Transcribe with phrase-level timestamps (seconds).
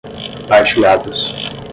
[0.47, 1.29] partilhados